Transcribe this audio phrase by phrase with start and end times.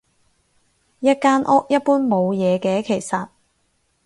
[0.99, 3.29] 一間屋，一般冇嘢嘅其實